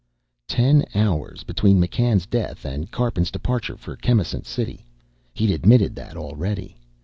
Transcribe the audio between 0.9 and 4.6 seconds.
hours between McCann's death and Karpin's departure for Chemisant